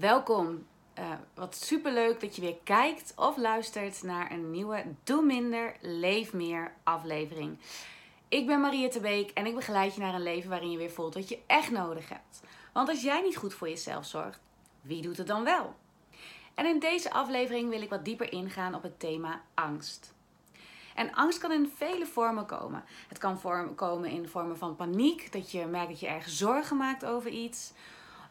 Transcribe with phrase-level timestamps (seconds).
[0.00, 0.66] Welkom.
[0.98, 6.32] Uh, wat superleuk dat je weer kijkt of luistert naar een nieuwe Doe Minder, Leef
[6.32, 7.58] Meer aflevering.
[8.28, 11.14] Ik ben Mariette Beek en ik begeleid je naar een leven waarin je weer voelt
[11.14, 12.40] wat je echt nodig hebt.
[12.72, 14.40] Want als jij niet goed voor jezelf zorgt,
[14.80, 15.74] wie doet het dan wel?
[16.54, 20.14] En in deze aflevering wil ik wat dieper ingaan op het thema angst.
[20.94, 22.84] En angst kan in vele vormen komen.
[23.08, 26.76] Het kan vorm, komen in vormen van paniek, dat je merkt dat je erg zorgen
[26.76, 27.72] maakt over iets.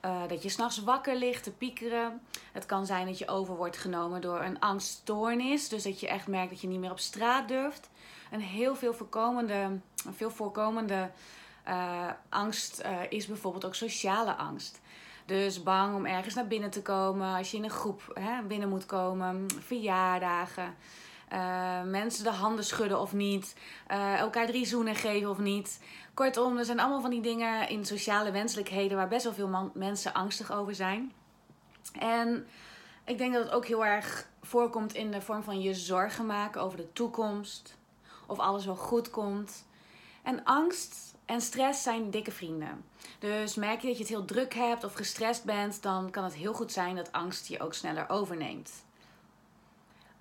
[0.05, 2.21] Uh, dat je s'nachts wakker ligt te piekeren.
[2.51, 5.69] Het kan zijn dat je over wordt genomen door een angststoornis.
[5.69, 7.89] Dus dat je echt merkt dat je niet meer op straat durft.
[8.31, 9.53] Een heel veel voorkomende,
[10.05, 11.11] een veel voorkomende
[11.67, 14.81] uh, angst uh, is bijvoorbeeld ook sociale angst.
[15.25, 17.35] Dus bang om ergens naar binnen te komen.
[17.35, 19.45] Als je in een groep hè, binnen moet komen.
[19.59, 20.75] Verjaardagen.
[21.33, 23.55] Uh, mensen de handen schudden of niet.
[23.91, 25.79] Uh, elkaar drie zoenen geven of niet.
[26.13, 30.13] Kortom, er zijn allemaal van die dingen in sociale wenselijkheden waar best wel veel mensen
[30.13, 31.11] angstig over zijn.
[31.99, 32.47] En
[33.05, 36.61] ik denk dat het ook heel erg voorkomt in de vorm van je zorgen maken
[36.61, 37.77] over de toekomst.
[38.27, 39.65] Of alles wel goed komt.
[40.23, 42.85] En angst en stress zijn dikke vrienden.
[43.19, 46.33] Dus merk je dat je het heel druk hebt of gestrest bent, dan kan het
[46.33, 48.71] heel goed zijn dat angst je ook sneller overneemt.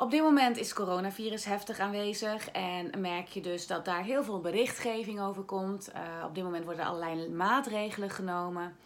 [0.02, 4.40] Op dit moment is coronavirus heftig aanwezig en merk je dus dat daar heel veel
[4.40, 5.90] berichtgeving over komt.
[5.94, 8.76] Uh, op dit moment worden allerlei maatregelen genomen.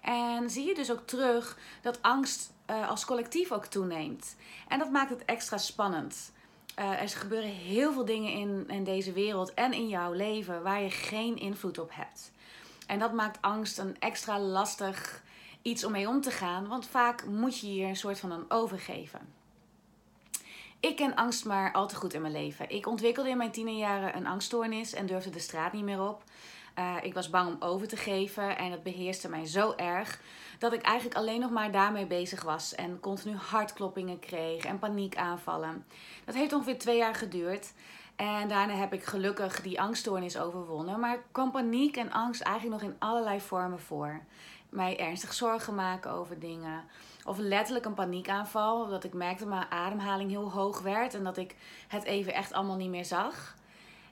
[0.00, 4.36] En zie je dus ook terug dat angst uh, als collectief ook toeneemt.
[4.68, 6.32] En dat maakt het extra spannend.
[6.78, 10.90] Uh, er gebeuren heel veel dingen in, deze wereld en in jouw leven waar je
[10.90, 12.32] geen invloed op hebt.
[12.86, 15.22] En dat maakt angst een extra lastig
[15.62, 18.50] iets om mee om te gaan, want vaak moet je je een soort van een
[18.50, 19.41] overgeven.
[20.82, 22.70] Ik ken angst maar al te goed in mijn leven.
[22.70, 26.24] Ik ontwikkelde in mijn tienerjaren een angststoornis en durfde de straat niet meer op.
[26.78, 30.20] Uh, ik was bang om over te geven en dat beheerste mij zo erg
[30.58, 35.86] dat ik eigenlijk alleen nog maar daarmee bezig was en continu hartkloppingen kreeg en paniekaanvallen.
[36.24, 37.72] Dat heeft ongeveer twee jaar geduurd.
[38.16, 41.00] En daarna heb ik gelukkig die angststoornis overwonnen.
[41.00, 44.20] Maar kwam paniek en angst eigenlijk nog in allerlei vormen voor.
[44.68, 46.84] Mij ernstig zorgen maken over dingen.
[47.24, 48.88] Of letterlijk een paniekaanval.
[48.88, 51.14] Dat ik merkte dat mijn ademhaling heel hoog werd.
[51.14, 51.56] En dat ik
[51.88, 53.54] het even echt allemaal niet meer zag.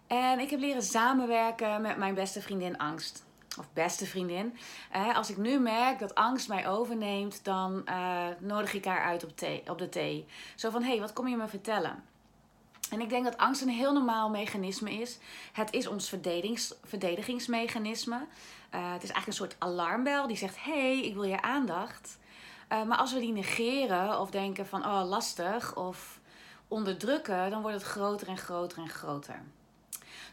[0.06, 3.24] En ik heb leren samenwerken met mijn beste vriendin Angst.
[3.58, 4.56] Of beste vriendin.
[5.14, 9.36] als ik nu merk dat angst mij overneemt, dan uh, nodig ik haar uit op,
[9.36, 10.26] thee, op de thee.
[10.54, 12.04] Zo van, hé, hey, wat kom je me vertellen?
[12.90, 15.18] En ik denk dat angst een heel normaal mechanisme is.
[15.52, 18.16] Het is ons verdedigings, verdedigingsmechanisme.
[18.16, 22.18] Uh, het is eigenlijk een soort alarmbel die zegt: hé, hey, ik wil je aandacht.
[22.72, 26.20] Uh, maar als we die negeren of denken van oh lastig of
[26.68, 29.42] onderdrukken, dan wordt het groter en groter en groter.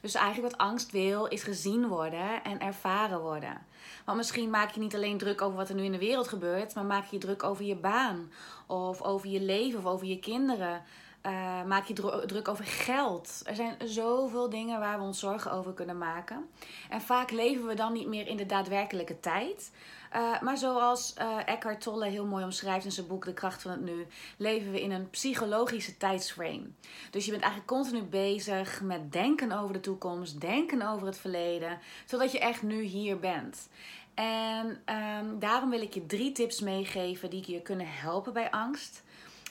[0.02, 3.66] Dus eigenlijk wat angst wil, is gezien worden en ervaren worden.
[4.06, 6.76] Want misschien maak je niet alleen druk over wat er nu in de wereld gebeurt,
[6.76, 8.32] maar maak je druk over je baan,
[8.66, 10.82] of over je leven, of over je kinderen.
[11.28, 11.94] Uh, maak je
[12.26, 13.42] druk over geld.
[13.46, 16.50] Er zijn zoveel dingen waar we ons zorgen over kunnen maken.
[16.90, 19.72] En vaak leven we dan niet meer in de daadwerkelijke tijd.
[20.16, 23.72] Uh, maar zoals uh, Eckhart Tolle heel mooi omschrijft in zijn boek De Kracht van
[23.72, 26.64] het Nu, leven we in een psychologische tijdsframe.
[27.12, 31.80] Dus je bent eigenlijk continu bezig met denken over de toekomst, denken over het verleden,
[32.06, 33.70] zodat je echt nu hier bent.
[34.14, 39.04] En um, daarom wil ik je drie tips meegeven die je kunnen helpen bij angst.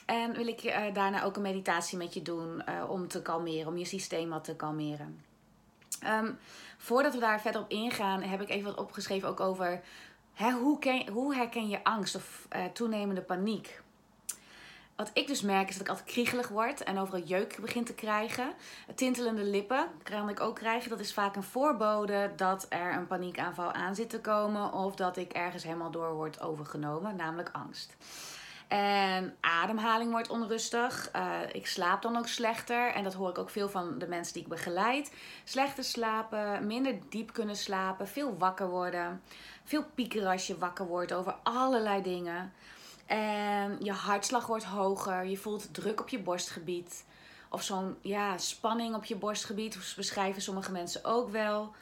[0.07, 3.67] En wil ik uh, daarna ook een meditatie met je doen uh, om te kalmeren,
[3.67, 5.23] om je systeem wat te kalmeren.
[6.05, 6.39] Um,
[6.77, 9.81] voordat we daar verder op ingaan, heb ik even wat opgeschreven ook over
[10.33, 13.81] hè, hoe, hoe herken je angst of uh, toenemende paniek.
[14.95, 17.93] Wat ik dus merk is dat ik altijd kriegelig word en overal jeuk begin te
[17.93, 18.53] krijgen.
[18.95, 20.89] Tintelende lippen kan ik ook krijgen.
[20.89, 25.17] Dat is vaak een voorbode dat er een paniekaanval aan zit te komen of dat
[25.17, 27.95] ik ergens helemaal door word overgenomen, namelijk angst.
[28.67, 31.09] En ademhaling wordt onrustig.
[31.15, 32.93] Uh, ik slaap dan ook slechter.
[32.93, 35.13] En dat hoor ik ook veel van de mensen die ik begeleid.
[35.43, 39.21] Slechter slapen, minder diep kunnen slapen, veel wakker worden.
[39.63, 42.53] Veel piekeren als je wakker wordt over allerlei dingen.
[43.05, 45.25] En je hartslag wordt hoger.
[45.25, 47.05] Je voelt druk op je borstgebied.
[47.49, 49.93] Of zo'n ja, spanning op je borstgebied.
[49.95, 51.73] beschrijven sommige mensen ook wel.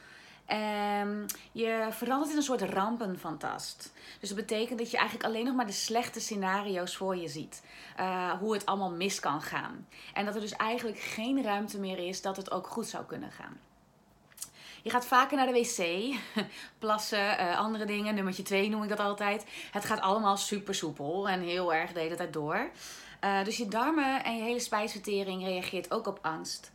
[0.46, 3.92] En je verandert in een soort rampenfantast.
[4.20, 7.64] Dus dat betekent dat je eigenlijk alleen nog maar de slechte scenario's voor je ziet.
[8.00, 9.88] Uh, hoe het allemaal mis kan gaan.
[10.14, 13.32] En dat er dus eigenlijk geen ruimte meer is dat het ook goed zou kunnen
[13.32, 13.60] gaan.
[14.82, 16.16] Je gaat vaker naar de wc,
[16.80, 18.16] plassen, uh, andere dingen.
[18.16, 19.46] Nummertje 2 noem ik dat altijd.
[19.72, 22.70] Het gaat allemaal super soepel en heel erg de hele tijd door.
[23.24, 26.72] Uh, dus je darmen en je hele spijsvertering reageert ook op angst.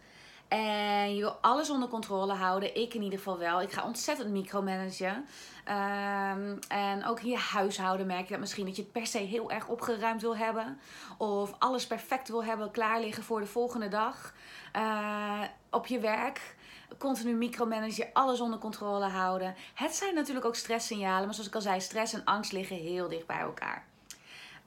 [0.51, 2.77] En je wil alles onder controle houden.
[2.77, 3.63] Ik in ieder geval wel.
[3.63, 5.27] Ik ga ontzettend micromanagen.
[5.69, 9.19] Um, en ook in je huishouden merk je dat misschien dat je het per se
[9.19, 10.81] heel erg opgeruimd wil hebben.
[11.19, 14.35] Of alles perfect wil hebben, klaar liggen voor de volgende dag.
[14.77, 16.57] Uh, op je werk
[16.99, 19.55] continu micromanagen, alles onder controle houden.
[19.75, 23.09] Het zijn natuurlijk ook stresssignalen, maar zoals ik al zei, stress en angst liggen heel
[23.09, 23.90] dicht bij elkaar.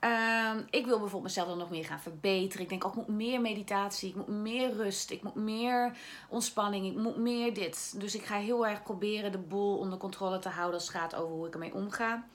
[0.04, 2.64] Ehm, ik wil bijvoorbeeld mezelf dan nog meer gaan verbeteren.
[2.64, 5.98] Ik denk ook, ik moet meer meditatie, ik moet meer rust, ik moet meer
[6.30, 8.00] ontspanning, ik moet meer dit.
[8.00, 11.16] Dus ik ga heel erg proberen de boel onder controle te houden als het gaat
[11.16, 12.26] over hoe ik ermee omga.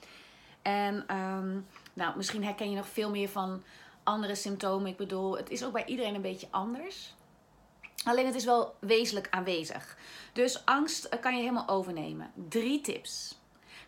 [0.61, 1.59] En ehm,
[1.93, 3.63] nou, misschien herken je nog veel meer van
[4.03, 4.91] andere symptomen.
[4.91, 7.13] Ik bedoel, het is ook bij iedereen een beetje anders.
[8.03, 9.97] Alleen het is wel wezenlijk aanwezig.
[10.33, 12.31] Dus angst kan je helemaal overnemen.
[12.49, 13.38] Drie tips.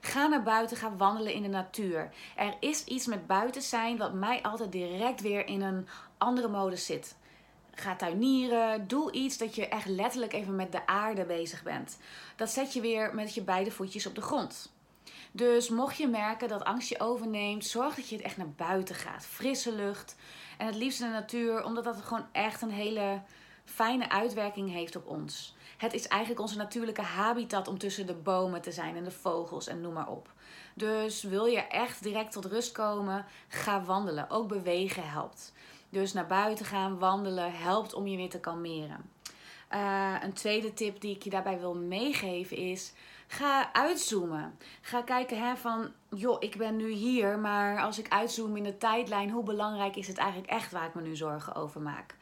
[0.01, 2.09] Ga naar buiten, ga wandelen in de natuur.
[2.35, 5.87] Er is iets met buiten zijn wat mij altijd direct weer in een
[6.17, 7.15] andere modus zit.
[7.73, 11.97] Ga tuinieren, doe iets dat je echt letterlijk even met de aarde bezig bent.
[12.35, 14.71] Dat zet je weer met je beide voetjes op de grond.
[15.31, 18.95] Dus mocht je merken dat angst je overneemt, zorg dat je het echt naar buiten
[18.95, 19.25] gaat.
[19.25, 20.15] Frisse lucht
[20.57, 23.21] en het liefst in de natuur, omdat dat gewoon echt een hele
[23.65, 25.55] fijne uitwerking heeft op ons.
[25.77, 29.67] Het is eigenlijk onze natuurlijke habitat om tussen de bomen te zijn en de vogels
[29.67, 30.33] en noem maar op.
[30.73, 34.29] Dus wil je echt direct tot rust komen, ga wandelen.
[34.29, 35.53] Ook bewegen helpt.
[35.89, 39.09] Dus naar buiten gaan, wandelen helpt om je weer te kalmeren.
[39.73, 42.93] Uh, een tweede tip die ik je daarbij wil meegeven is:
[43.27, 44.57] ga uitzoomen.
[44.81, 48.77] Ga kijken hè, van, joh, ik ben nu hier, maar als ik uitzoom in de
[48.77, 52.15] tijdlijn, hoe belangrijk is het eigenlijk echt waar ik me nu zorgen over maak?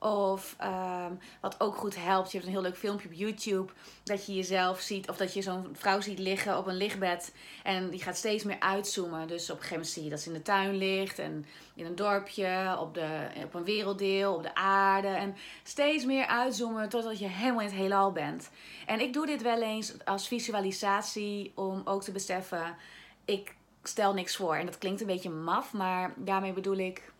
[0.00, 3.72] Of um, wat ook goed helpt, je hebt een heel leuk filmpje op YouTube.
[4.04, 7.34] Dat je jezelf ziet, of dat je zo'n vrouw ziet liggen op een lichtbed.
[7.62, 9.28] En die gaat steeds meer uitzoomen.
[9.28, 11.18] Dus op een gegeven moment zie je dat ze in de tuin ligt.
[11.18, 15.08] En in een dorpje, op, de, op een werelddeel, op de aarde.
[15.08, 18.50] En steeds meer uitzoomen totdat je helemaal in het heelal bent.
[18.86, 22.76] En ik doe dit wel eens als visualisatie om ook te beseffen...
[23.24, 24.54] Ik stel niks voor.
[24.54, 27.12] En dat klinkt een beetje maf, maar daarmee bedoel ik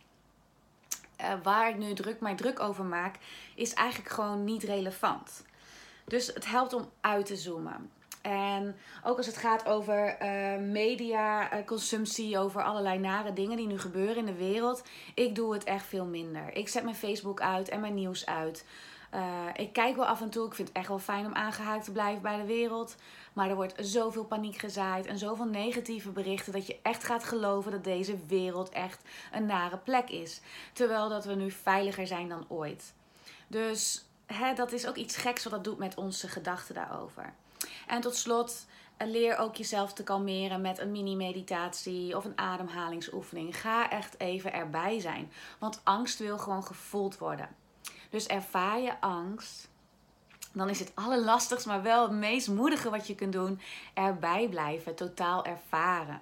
[1.21, 3.15] uh, waar ik nu druk, mijn druk over maak,
[3.55, 5.43] is eigenlijk gewoon niet relevant.
[6.05, 7.91] Dus het helpt om uit te zoomen.
[8.21, 10.17] En ook als het gaat over
[10.61, 14.83] mediaconsumptie, over allerlei nare dingen die nu gebeuren in de wereld.
[15.13, 16.55] Ik doe het echt veel minder.
[16.55, 18.65] Ik zet mijn Facebook uit en mijn nieuws uit.
[19.13, 20.45] Uh, ik kijk wel af en toe.
[20.45, 22.95] Ik vind het echt wel fijn om aangehaakt te blijven bij de wereld.
[23.33, 27.71] Maar er wordt zoveel paniek gezaaid en zoveel negatieve berichten dat je echt gaat geloven
[27.71, 30.41] dat deze wereld echt een nare plek is.
[30.73, 32.93] Terwijl dat we nu veiliger zijn dan ooit.
[33.47, 37.33] Dus hè, dat is ook iets geks wat dat doet met onze gedachten daarover.
[37.87, 38.65] En tot slot,
[38.97, 43.61] leer ook jezelf te kalmeren met een mini-meditatie of een ademhalingsoefening.
[43.61, 45.31] Ga echt even erbij zijn.
[45.59, 47.49] Want angst wil gewoon gevoeld worden.
[48.09, 49.69] Dus ervaar je angst
[50.53, 53.59] dan is het allerlastigst, maar wel het meest moedige wat je kunt doen,
[53.93, 56.19] erbij blijven, totaal ervaren.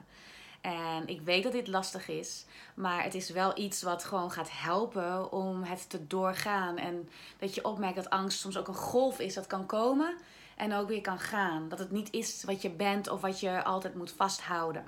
[0.62, 2.46] En ik weet dat dit lastig is,
[2.76, 6.78] maar het is wel iets wat gewoon gaat helpen om het te doorgaan.
[6.78, 10.18] En dat je opmerkt dat angst soms ook een golf is dat kan komen
[10.56, 11.70] en ook weer kan gaan.
[11.70, 14.84] Dat het niet is wat je bent of wat je altijd moet vasthouden.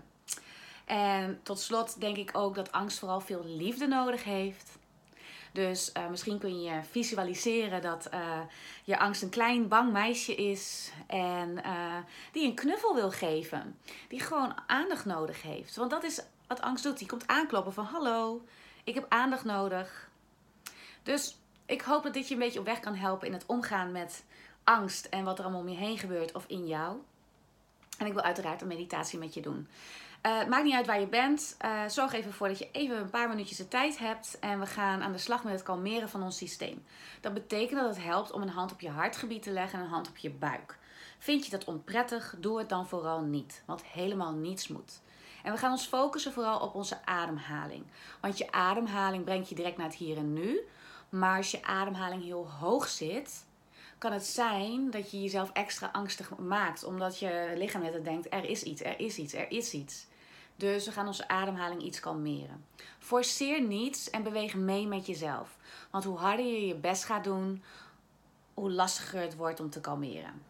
[0.86, 4.79] En tot slot denk ik ook dat angst vooral veel liefde nodig heeft.
[5.52, 8.40] Dus uh, misschien kun je visualiseren dat uh,
[8.84, 11.96] je angst een klein bang meisje is en uh,
[12.32, 13.80] die een knuffel wil geven.
[14.08, 15.76] Die gewoon aandacht nodig heeft.
[15.76, 16.98] Want dat is wat angst doet.
[16.98, 18.42] Die komt aankloppen van hallo,
[18.84, 20.10] ik heb aandacht nodig.
[21.04, 23.92] Dus ik hoop dat dit je een beetje op weg kan helpen in het omgaan
[23.92, 24.24] met
[24.64, 26.98] angst en wat er allemaal om je heen gebeurt of in jou.
[27.98, 29.68] En ik wil uiteraard een meditatie met je doen.
[30.22, 31.58] Het maakt niet uit waar je bent.
[31.66, 34.38] Uh, zorg even voor dat je even een paar minuutjes de tijd hebt.
[34.40, 36.84] En we gaan aan de slag met het kalmeren van ons systeem.
[37.22, 39.92] Dat betekent dat het helpt om een hand op je hartgebied te leggen en een
[39.92, 40.78] hand op je buik.
[41.20, 42.36] Vind je dat onprettig?
[42.38, 43.64] Doe het dan vooral niet.
[43.66, 45.02] Want helemaal niets moet.
[45.44, 47.84] En we gaan ons focussen vooral op onze ademhaling.
[48.22, 50.60] Want je ademhaling brengt je direct naar het hier en nu.
[51.10, 53.46] Maar als je ademhaling heel hoog zit,
[53.98, 56.84] kan het zijn dat je jezelf extra angstig maakt.
[56.84, 60.08] Omdat je lichaam net denkt, er is iets, er is iets, er is iets.
[60.60, 62.66] Dus we gaan onze ademhaling iets kalmeren.
[63.00, 65.58] Forceer niets en beweeg mee met jezelf.
[65.92, 67.64] Want hoe harder je je best gaat doen,
[68.54, 70.42] hoe lastiger het wordt om te kalmeren.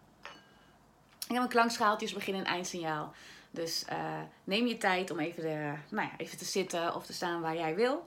[1.28, 3.14] Ik heb een klankschaaltje, dus begin en eindsignaal.
[3.52, 7.14] Dus uh, neem je tijd om even, de, nou ja, even te zitten of te
[7.14, 8.04] staan waar jij wil.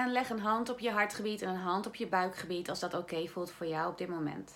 [0.00, 2.94] En leg een hand op je hartgebied en een hand op je buikgebied als dat
[2.94, 4.52] oké voelt voor jou op dit moment.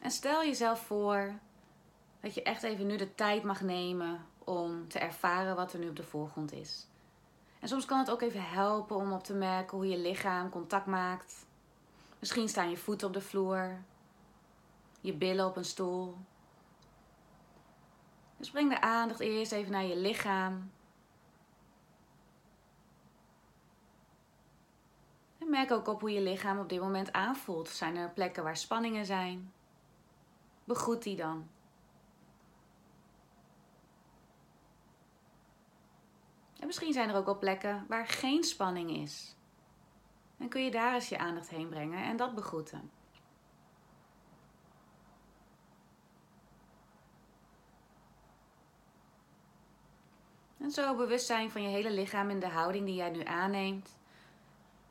[0.00, 1.38] En stel jezelf voor
[2.20, 5.88] dat je echt even nu de tijd mag nemen om te ervaren wat er nu
[5.88, 6.86] op de voorgrond is.
[7.60, 10.86] En soms kan het ook even helpen om op te merken hoe je lichaam contact
[10.86, 11.46] maakt.
[12.18, 13.82] Misschien staan je voeten op de vloer,
[15.00, 16.16] je billen op een stoel.
[18.36, 20.70] Dus breng de aandacht eerst even naar je lichaam.
[25.50, 27.68] Merk ook op hoe je lichaam op dit moment aanvoelt.
[27.68, 29.52] Zijn er plekken waar spanningen zijn?
[30.64, 31.48] Begroet die dan.
[36.58, 39.36] En misschien zijn er ook wel plekken waar geen spanning is.
[40.38, 42.90] En kun je daar eens je aandacht heen brengen en dat begroeten.
[50.58, 53.99] En zo bewust zijn van je hele lichaam in de houding die jij nu aanneemt.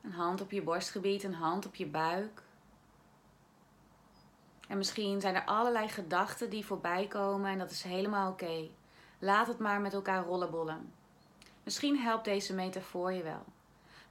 [0.01, 2.43] Een hand op je borstgebied, een hand op je buik.
[4.67, 8.67] En misschien zijn er allerlei gedachten die voorbij komen en dat is helemaal oké.
[9.19, 10.93] Laat het maar met elkaar rollenbollen.
[11.63, 13.43] Misschien helpt deze metafoor je wel.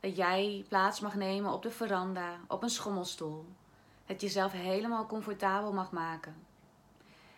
[0.01, 3.47] Dat jij plaats mag nemen op de veranda, op een schommelstoel.
[4.05, 6.47] Het jezelf helemaal comfortabel mag maken.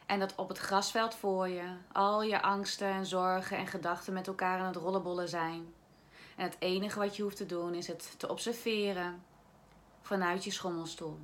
[0.07, 4.27] En dat op het grasveld voor je al je angsten en zorgen en gedachten met
[4.27, 5.75] elkaar aan het rollenbollen zijn.
[6.41, 9.23] En het enige wat je hoeft te doen is het te observeren
[10.01, 11.19] vanuit je schommelstoel.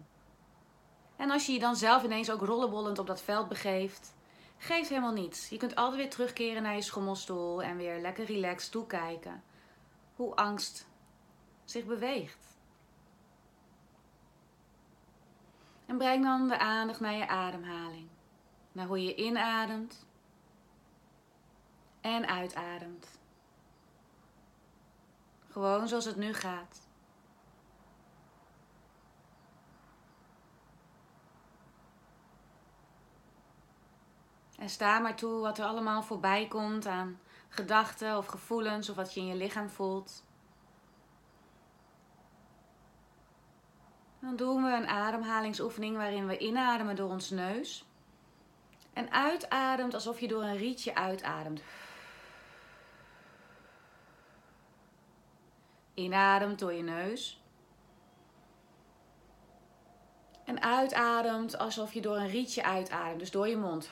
[1.16, 4.14] En als je je dan zelf ineens ook rollenbollend op dat veld begeeft,
[4.58, 5.48] geeft helemaal niets.
[5.48, 9.42] Je kunt altijd weer terugkeren naar je schommelstoel en weer lekker relaxed toekijken
[10.16, 10.86] hoe angst
[11.64, 12.58] zich beweegt.
[15.86, 18.08] En breng dan de aandacht naar je ademhaling.
[18.72, 20.06] Naar hoe je inademt
[22.00, 23.15] en uitademt.
[25.56, 26.88] Gewoon zoals het nu gaat.
[34.58, 39.14] En sta maar toe wat er allemaal voorbij komt aan gedachten of gevoelens of wat
[39.14, 40.24] je in je lichaam voelt.
[44.20, 47.84] Dan doen we een ademhalingsoefening waarin we inademen door ons neus.
[48.92, 51.62] En uitademt alsof je door een rietje uitademt.
[55.96, 57.40] Inademt door je neus.
[60.44, 63.90] En uitademt alsof je door een rietje uitademt, dus door je mond.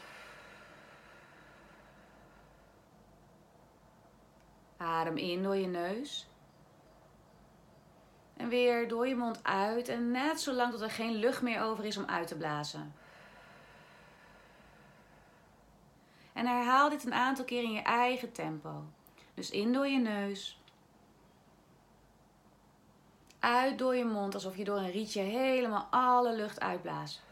[4.77, 6.27] Adem in door je neus.
[8.37, 9.89] En weer door je mond uit.
[9.89, 12.95] En net zolang tot er geen lucht meer over is om uit te blazen.
[16.33, 18.85] En herhaal dit een aantal keer in je eigen tempo.
[19.35, 20.64] Dus in door je neus.
[23.45, 27.23] Uit door je mond, alsof je door een rietje helemaal alle lucht uitblaast.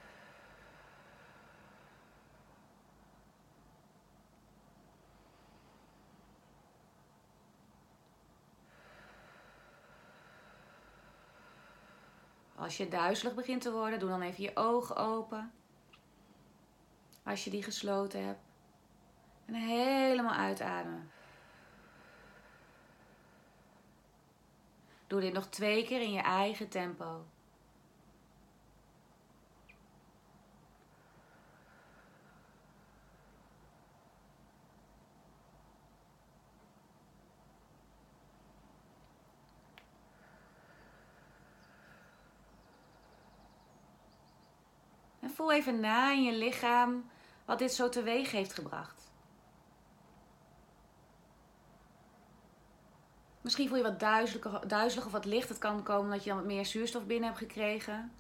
[12.55, 15.53] Als je duizelig begint te worden, doe dan even je ogen open.
[17.23, 18.41] Als je die gesloten hebt.
[19.47, 21.11] En helemaal uitademen.
[25.13, 27.25] Doe dit nog twee keer in je eigen tempo.
[45.21, 47.11] En voel even na in je lichaam
[47.45, 49.02] wat dit zo teweeg heeft gebracht.
[53.43, 54.01] Misschien voel je wat
[54.69, 55.49] duizelig, of wat licht.
[55.49, 58.13] Het kan komen dat je dan wat meer zuurstof binnen hebt gekregen.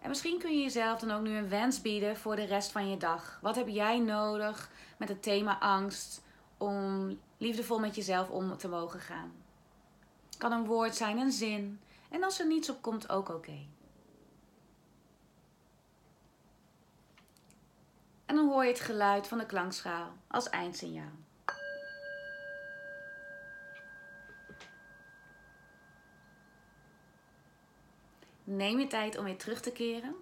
[0.00, 2.90] En misschien kun je jezelf dan ook nu een wens bieden voor de rest van
[2.90, 3.38] je dag.
[3.42, 6.22] Wat heb jij nodig met het thema angst
[6.58, 9.32] om liefdevol met jezelf om te mogen gaan?
[10.38, 11.80] Kan een woord zijn, een zin.
[12.10, 13.66] En als er niets op komt, ook oké.
[18.26, 21.25] En dan hoor je het geluid van de klankschaal als eindsignaal.
[28.48, 30.14] Neem je tijd om weer terug te keren.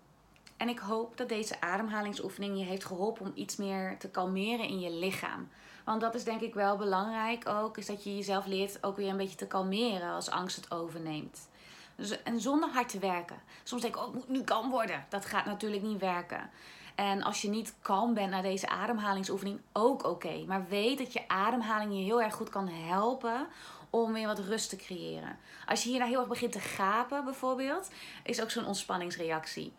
[0.56, 4.80] En ik hoop dat deze ademhalingsoefening je heeft geholpen om iets meer te kalmeren in
[4.80, 5.48] je lichaam.
[5.84, 9.08] Want dat is denk ik wel belangrijk ook, is dat je jezelf leert ook weer
[9.08, 11.48] een beetje te kalmeren als angst het overneemt.
[11.96, 13.36] Dus, en zonder hard te werken.
[13.62, 15.06] Soms denk ik, oh, ik moet nu kalm worden.
[15.08, 16.50] Dat gaat natuurlijk niet werken.
[16.94, 20.44] En als je niet kalm bent na deze ademhalingsoefening, ook oké.
[20.46, 23.46] Maar weet dat je ademhaling je heel erg goed kan helpen
[23.90, 25.38] om weer wat rust te creëren.
[25.66, 27.90] Als je hierna heel erg begint te gapen bijvoorbeeld,
[28.22, 29.72] is ook zo'n ontspanningsreactie.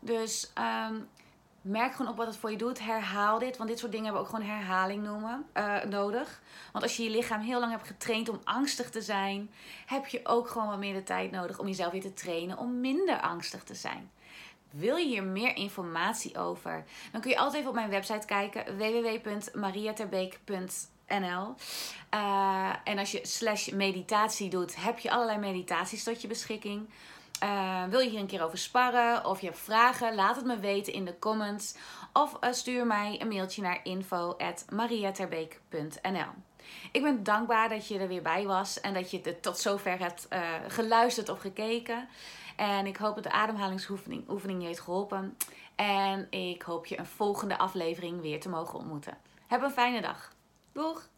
[0.00, 0.94] Dus ehm,
[1.62, 2.78] merk gewoon op wat het voor je doet.
[2.78, 6.42] Herhaal dit, want dit soort dingen hebben ook gewoon herhaling noemen, uh, nodig.
[6.72, 9.50] Want als je je lichaam heel lang hebt getraind om angstig te zijn,
[9.86, 12.80] heb je ook gewoon wat meer de tijd nodig om jezelf weer te trainen om
[12.80, 14.10] minder angstig te zijn.
[14.72, 16.84] Wil je hier meer informatie over?
[17.12, 21.54] Dan kun je altijd even op mijn website kijken: www.mariaterbeek.nl.
[22.14, 26.88] Uh, en als je slash meditatie doet, heb je allerlei meditaties tot je beschikking.
[27.42, 30.14] Uh, wil je hier een keer over sparren of je hebt vragen?
[30.14, 31.74] Laat het me weten in de comments.
[32.12, 36.30] Of uh, stuur mij een mailtje naar info.mariaterbeek.nl
[36.92, 39.98] Ik ben dankbaar dat je er weer bij was en dat je het tot zover
[39.98, 40.28] hebt
[40.68, 42.08] geluisterd of gekeken.
[42.56, 45.36] En ik hoop dat de ademhalingsoefening oefening je heeft geholpen.
[45.74, 49.18] En ik hoop je een volgende aflevering weer te mogen ontmoeten.
[49.46, 50.32] Heb een fijne dag.
[50.72, 51.10] Doeg!